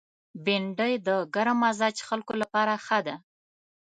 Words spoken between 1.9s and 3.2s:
خلکو لپاره ښه ده